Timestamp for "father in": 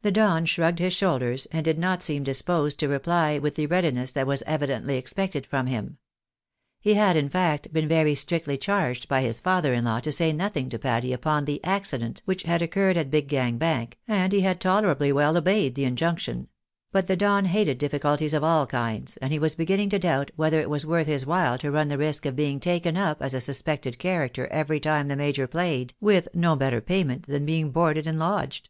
9.38-9.84